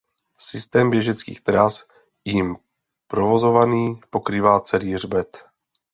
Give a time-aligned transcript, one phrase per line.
[0.39, 1.87] Systém běžeckých tras
[2.25, 2.57] jím
[3.07, 5.45] provozovaný pokrývá celý hřbet.